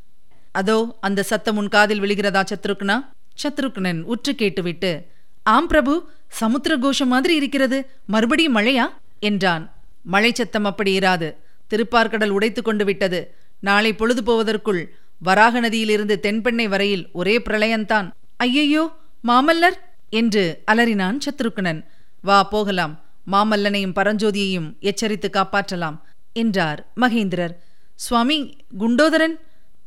அதோ 0.53 0.97
அந்த 1.01 1.23
சத்தம் 1.23 1.57
உன் 1.57 1.69
காதில் 1.69 2.01
விழுகிறதா 2.01 2.43
சத்ருக்னா? 2.51 2.97
சத்ருக்னன் 3.43 4.01
உற்று 4.03 4.35
கேட்டுவிட்டு 4.35 5.07
ஆம் 5.43 5.67
பிரபு. 5.67 6.09
சமுத்திர 6.35 6.75
கோஷம் 6.79 7.09
மாதிரி 7.09 7.35
இருக்கிறது. 7.35 7.79
மறுபடியும் 8.07 8.57
மழையா? 8.57 8.87
என்றான். 9.21 9.65
மழை 10.05 10.31
சத்தம் 10.33 10.65
அப்படி 10.65 10.93
இராது. 10.99 11.29
திருப்பார்கடல் 11.71 12.35
உடைத்து 12.37 12.61
கொண்டு 12.63 12.85
விட்டது. 12.85 13.21
நாளை 13.63 13.93
பொழுது 13.95 14.23
போவதற்குள் 14.23 14.83
வராக 15.21 15.61
நதியிலிருந்து 15.61 16.15
தென்பெண்ணை 16.23 16.67
வரையில் 16.69 17.05
ஒரே 17.13 17.35
பிரளயந்தான் 17.39 18.09
ஐயையோ 18.39 18.85
மாமல்லர்! 19.25 19.77
என்று 20.13 20.43
அலறினான் 20.73 21.19
சத்ருக்னன் 21.25 21.81
வா 22.25 22.39
போகலாம். 22.45 22.95
மாமல்லனையும் 23.27 23.95
பரஞ்சோதியையும் 23.95 24.69
எச்சரித்து 24.81 25.29
காப்பாற்றலாம் 25.31 25.97
என்றார் 26.37 26.81
மகேந்திரர். 27.01 27.55
சுவாமி 27.97 28.39
குண்டோதரன்? 28.79 29.37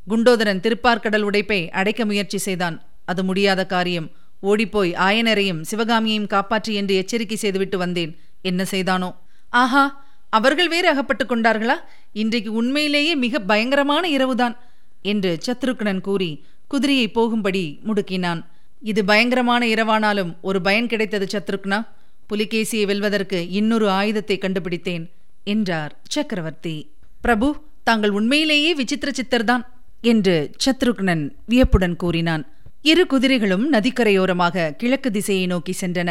குண்டோதரன் 0.07 0.61
திருப்பார்கடல் 0.65 1.25
உடைப்பை 1.29 1.59
அடைக்க 1.71 2.01
முயற்சி 2.05 2.37
செய்தான். 2.37 2.77
அது 3.05 3.21
முடியாத 3.23 3.61
காரியம். 3.65 4.07
ஓடிப்போய் 4.39 4.93
ஆயனரையும் 4.93 5.61
சிவகாமியையும் 5.71 6.27
காப்பாற்றி 6.27 6.73
என்று 6.73 6.95
எச்சரிக்கை 6.95 7.37
செய்துவிட்டு 7.37 7.77
வந்தேன். 7.77 8.19
என்ன 8.41 8.65
செய்தானோ? 8.65 9.15
ஆஹா 9.49 10.05
அவர்கள் 10.29 10.67
வேறு 10.67 10.87
அகப்பட்டுக் 10.89 11.31
கொண்டார்களா? 11.31 11.75
இன்றைக்கு 12.13 12.51
உண்மையிலேயே 12.53 13.15
மிக 13.15 13.39
பயங்கரமான 13.39 14.07
இரவுதான் 14.07 14.57
என்று 15.01 15.37
சத்ருக்னன் 15.45 16.01
கூறி 16.01 16.45
குதிரையை 16.67 17.07
போகும்படி 17.07 17.79
முடுக்கினான். 17.87 18.45
இது 18.81 19.05
பயங்கரமான 19.05 19.65
இரவானாலும் 19.65 20.35
ஒரு 20.41 20.61
பயன் 20.61 20.87
கிடைத்தது 20.87 21.27
சத்ருக்னா? 21.31 21.87
புலிகேசியை 22.29 22.85
வெல்வதற்கு 22.85 23.49
இன்னொரு 23.49 23.89
ஆயுதத்தை 23.89 24.37
கண்டுபிடித்தேன் 24.37 25.09
என்றார் 25.43 25.97
சக்கரவர்த்தி. 26.07 26.91
பிரபு 27.21 27.63
தாங்கள் 27.83 28.09
உண்மையிலேயே 28.09 28.73
விசித்திர 28.73 29.11
சித்தர்தான் 29.11 29.65
என்று 30.01 30.51
சத்ருக்னன் 30.65 31.31
வியப்புடன் 31.45 31.95
கூறினான். 31.95 32.45
இரு 32.81 33.05
குதிரைகளும் 33.05 33.73
நதிக்கரையோரமாக 33.73 34.71
கிழக்கு 34.71 35.11
திசையை 35.11 35.45
நோக்கி 35.45 35.73
சென்றன. 35.81 36.09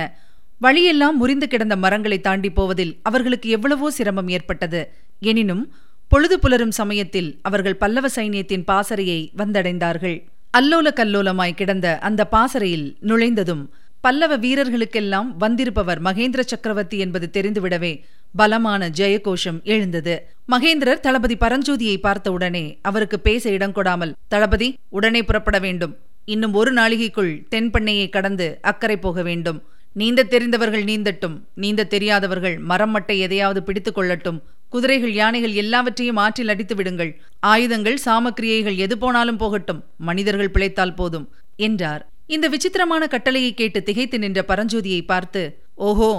வழியெல்லாம் 0.58 1.16
முறிந்து 1.16 1.48
கிடந்த 1.48 1.76
மரங்களை 1.76 2.20
தாண்டி 2.20 2.50
போவதில் 2.50 2.96
அவர்களுக்கு 3.02 3.48
எவ்வளவோ 3.48 3.90
சிரமம் 3.90 4.28
ஏற்பட்டது. 4.28 4.80
எனினும் 5.20 5.72
பொழுது 6.08 6.38
புலரும் 6.38 6.74
சமயத்தில் 6.80 7.38
அவர்கள் 7.42 7.76
பல்லவ 7.76 8.08
சைனியத்தின் 8.08 8.64
பாசறையை 8.64 9.32
வந்தடைந்தார்கள். 9.36 10.18
அல்லோல 10.58 10.92
கல்லோலமாய் 10.92 11.54
கிடந்த 11.54 11.98
அந்த 11.98 12.24
பாசறையில் 12.26 12.96
நுழைந்ததும் 13.00 13.70
பல்லவ 14.00 14.36
வீரர்களுக்கெல்லாம் 14.36 15.36
வந்திருப்பவர் 15.36 16.02
மகேந்திர 16.02 16.40
சக்கரவர்த்தி 16.40 16.98
என்பது 16.98 17.30
தெரிந்துவிடவே 17.32 18.02
பலமான 18.32 18.88
ஜெயகோஷம் 18.88 19.62
எழுந்தது. 19.62 20.14
மகேந்திரர் 20.48 21.00
தளபதி 21.00 21.36
பரஞ்சோதியை 21.36 21.96
பார்த்தவுடனே 22.00 22.78
அவருக்கு 22.82 23.20
பேச 23.20 23.50
இடம் 23.50 23.72
கொடாமல் 23.72 24.12
தளபதி 24.28 24.68
உடனே 24.88 25.22
புறப்பட 25.22 25.58
வேண்டும். 25.58 25.94
இன்னும் 26.26 26.52
ஒரு 26.52 26.72
நாளிகைக்குள் 26.72 27.46
தென்பண்ணையை 27.50 28.08
கடந்து 28.08 28.58
அக்கறை 28.60 28.96
போக 28.96 29.22
வேண்டும். 29.22 29.62
நீந்த 29.92 30.22
தெரிந்தவர்கள் 30.22 30.84
நீந்தட்டும் 30.84 31.36
நீந்த 31.54 31.84
தெரியாதவர்கள் 31.84 32.58
மரம் 32.58 32.92
மட்டை 32.94 33.18
எதையாவது 33.18 33.62
பிடித்துக் 33.62 33.98
கொள்ளட்டும். 33.98 34.42
குதிரைகள் 34.68 35.12
யானைகள் 35.12 35.52
எல்லாவற்றையும் 35.52 36.16
ஆற்றில் 36.16 36.48
அடித்து 36.48 36.74
விடுங்கள். 36.74 37.20
ஆயுதங்கள் 37.40 37.98
சாமக்கிரியைகள் 38.04 38.76
எது 38.76 38.98
போனாலும் 38.98 39.36
போகட்டும். 39.36 39.84
மனிதர்கள் 39.96 40.50
பிழைத்தால் 40.50 40.94
போதும் 40.94 41.28
என்றார். 41.56 42.02
இந்த 42.26 42.48
விசித்திரமான 42.48 43.06
கட்டளையை 43.06 43.54
கேட்டு 43.54 43.82
திகைத்து 43.82 44.18
நின்ற 44.18 44.44
பரஞ்சோதியை 44.48 45.00
பார்த்து 45.06 45.42
ஓஹோ 45.74 46.10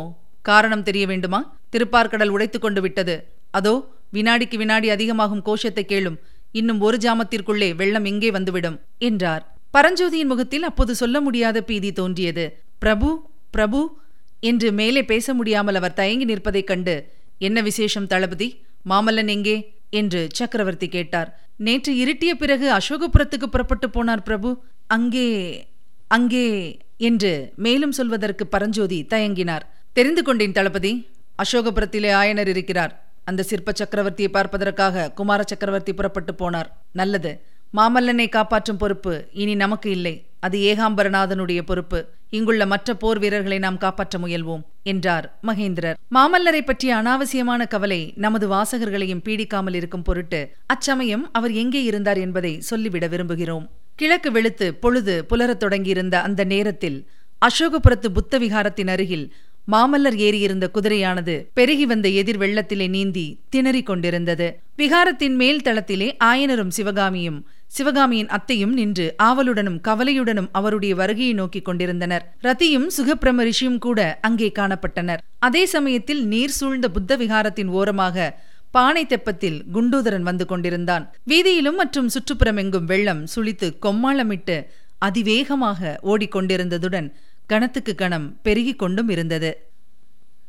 காரணம் 0.42 0.84
தெரிய 0.84 1.06
வேண்டுமா? 1.08 1.60
திருப்பார்கடல் 1.72 2.28
உடைத்து 2.28 2.60
கொண்டு 2.60 2.82
விட்டது. 2.82 3.16
அதோ 3.52 3.76
வினாடிக்கு 4.14 4.58
வினாடி 4.58 4.90
அதிகமாகும் 4.90 5.42
கோஷத்தை 5.42 5.86
கேளும். 5.88 6.18
இன்னும் 6.52 6.80
ஒரு 6.80 6.98
ஜாமத்திற்குள்ளே 6.98 7.76
வெள்ளம் 7.76 8.06
இங்கே 8.06 8.32
வந்துவிடும்? 8.32 8.80
என்றார். 8.98 9.57
பரஞ்சோதியின் 9.74 10.32
முகத்தில் 10.32 10.64
அப்போது 10.64 10.96
சொல்ல 10.96 11.22
முடியாத 11.22 11.62
பீதி 11.62 11.92
தோன்றியது. 11.92 12.46
பிரபு 12.80 13.30
பிரபு 13.52 13.98
என்று 14.40 14.72
மேலே 14.72 15.06
பேச 15.06 15.34
முடியாமல் 15.34 15.76
அவர் 15.76 15.94
தயங்கி 15.94 16.26
நிற்பதைக் 16.26 16.68
கண்டு 16.68 16.96
என்ன 17.38 17.62
விசேஷம் 17.62 18.08
தளபதி? 18.08 18.62
மாமல்லன் 18.90 19.28
எங்கே? 19.28 19.74
என்று 19.90 20.28
சக்கரவர்த்தி 20.32 20.88
கேட்டார். 20.88 21.30
நேற்று 21.58 21.92
இருட்டிய 21.94 22.34
பிறகு 22.34 22.68
அசோகபுரத்துக்கு 22.72 23.46
புறப்பட்டு 23.46 23.88
போனார் 23.88 24.24
பிரபு. 24.24 24.58
அங்கே 24.88 25.28
அங்கே 26.08 26.78
என்று 26.98 27.52
மேலும் 27.56 27.92
சொல்வதற்கு 27.92 28.48
பரஞ்சோதி 28.48 29.06
தயங்கினார். 29.10 29.66
தெரிந்து 29.94 30.24
கொண்டேன் 30.24 30.52
தளபதி. 30.52 31.08
அசோகபுரத்திலே 31.44 32.12
ஆயனர் 32.22 32.48
இருக்கிறார். 32.48 32.94
அந்த 33.24 33.44
சிற்ப 33.44 33.74
சக்கரவர்த்தியை 33.80 34.28
பார்ப்பதற்காக 34.28 35.12
குமார 35.12 35.44
சக்கரவர்த்தி 35.46 35.94
புறப்பட்டு 35.94 36.34
போனார். 36.34 36.70
நல்லது. 36.92 37.42
மாமல்லனை 37.74 38.30
காப்பாற்றும் 38.30 38.78
பொறுப்பு 38.78 39.28
இனி 39.34 39.56
நமக்கு 39.56 39.90
இல்லை. 39.92 40.26
அது 40.40 40.60
ஏகாம்பரநாதனுடைய 40.60 41.62
பொறுப்பு. 41.62 42.06
இங்குள்ள 42.30 42.66
மற்ற 42.66 42.94
போர் 42.94 43.20
வீரர்களை 43.20 43.60
நாம் 43.60 43.78
காப்பாற்ற 43.78 44.20
முயல்வோம் 44.20 44.62
என்றார் 44.84 45.40
மகேந்திரர். 45.48 45.94
மாமல்லரை 46.12 46.62
பற்றிய 46.66 46.96
அனாவசியமான 46.96 47.68
கவலை 47.68 48.14
நமது 48.16 48.50
வாசகர்களையும் 48.50 49.24
பீடிக்காமல் 49.26 49.74
இருக்கும் 49.74 50.02
பொருட்டு 50.02 50.52
அச்சமயம் 50.66 51.30
அவர் 51.32 51.52
எங்கே 51.52 51.84
இருந்தார் 51.84 52.18
என்பதை 52.18 52.62
சொல்லிவிட 52.62 53.08
விரும்புகிறோம். 53.08 53.68
கிழக்கு 53.96 54.32
வெளுத்து 54.32 54.74
பொழுது 54.74 55.26
புலரத் 55.30 55.60
தொடங்கியிருந்த 55.60 56.22
அந்த 56.22 56.44
நேரத்தில் 56.44 57.08
அசோகபுரத்து 57.46 58.08
புத்த 58.08 58.40
விகாரத்தின் 58.40 58.88
அருகில் 58.88 59.34
மாமல்லர் 59.72 60.18
ஏறியிருந்த 60.18 60.66
குதிரையானது 60.74 61.46
பெருகி 61.54 61.86
வந்த 61.86 62.10
எதிர் 62.10 62.38
வெள்ளத்திலே 62.38 62.90
நீந்தி 62.90 63.40
திணறிக் 63.56 63.86
கொண்டிருந்தது. 63.86 64.60
விகாரத்தின் 64.78 65.36
மேல் 65.36 65.62
தளத்திலே 65.62 66.18
ஆயனரும் 66.24 66.68
சிவகாமியும் 66.68 67.48
சிவகாமியின் 67.68 68.28
அத்தையும் 68.28 68.74
நின்று 68.74 69.16
ஆவலுடனும் 69.24 69.80
கவலையுடனும் 69.82 70.50
அவருடைய 70.52 70.96
வருகையை 70.96 71.34
நோக்கிக் 71.34 71.66
கொண்டிருந்தனர். 71.66 72.34
ரத்தியும் 72.42 72.90
சுகப்பிரம 72.98 73.50
ரிஷியும் 73.50 73.78
கூட 73.78 74.18
அங்கே 74.22 74.52
காணப்பட்டனர். 74.60 75.18
அதே 75.40 75.66
சமயத்தில் 75.66 76.26
நீர் 76.26 76.50
சூழ்ந்த 76.50 76.90
புத்த 76.90 77.18
விகாரத்தின் 77.18 77.68
ஓரமாக 77.68 78.40
பானை 78.72 79.06
தெப்பத்தில் 79.06 79.62
குண்டூதரன் 79.74 80.22
வந்து 80.22 80.46
கொண்டிருந்தான். 80.46 81.14
வீதியிலும் 81.28 81.76
மற்றும் 81.76 82.10
சுற்றுப்புறமெங்கும் 82.10 82.84
வெள்ளம் 82.84 83.28
சுழித்து 83.36 83.78
கொம்மாளமிட்டு 83.82 84.66
அதிவேகமாக 84.98 86.00
ஓடிக்கொண்டிருந்ததுடன் 86.04 87.12
கணத்துக்கு 87.48 87.96
கணம் 87.96 88.40
பெருகிக் 88.42 88.80
கொண்டும் 88.80 89.10
இருந்தது. 89.10 89.67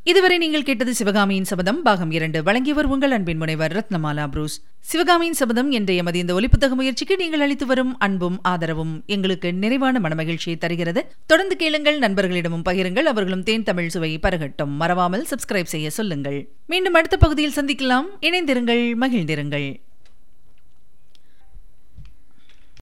இதுவரை 0.05 0.39
நீங்கள் 0.39 0.63
கேட்டது 0.63 0.95
சிவகாமியின் 0.95 1.45
சபதம் 1.45 1.83
பாகம் 1.83 2.11
இரண்டு. 2.11 2.43
வழங்கியவர் 2.43 2.85
உங்கள் 2.85 3.11
அன்பின் 3.11 3.37
முனைவர் 3.37 3.73
ரத்னமாலா 3.73 4.27
புரூஸ். 4.27 4.63
சிவகாமியின் 4.81 5.33
சபதம் 5.33 5.71
என்ற 5.71 5.93
எமது 5.93 6.19
இந்த 6.19 6.35
ஒலிப்புத்தக 6.35 6.69
முயற்சிக்கு 6.69 7.17
நீங்கள் 7.17 7.41
அளித்து 7.41 7.67
வரும் 7.67 7.99
அன்பும் 7.99 8.39
ஆதரவும் 8.43 9.03
எங்களுக்கு 9.07 9.55
நிறைவான 9.55 10.01
மனமகிழ்ச்சியை 10.01 10.59
தருகிறது. 10.59 11.13
தொடர்ந்து 11.27 11.57
கேளுங்கள் 11.57 11.99
நண்பர்களிடமும் 11.99 12.65
பகிருங்கள் 12.65 13.11
அவர்களும் 13.13 13.43
தேன் 13.43 13.63
தமிழ் 13.63 13.89
சுவை 13.89 14.19
பரகட்டும். 14.23 14.75
மறவாமல் 14.77 15.27
சப்ஸ்கிரைப் 15.31 15.73
செய்ய 15.75 15.91
சொல்லுங்கள். 15.91 16.49
மீண்டும் 16.67 16.95
அடுத்த 16.95 17.17
பகுதியில் 17.17 17.57
சந்திக்கலாம். 17.57 18.07
இணைந்திருங்கள் 18.21 18.95
மகிழ்ந்திருங்கள். 19.01 19.81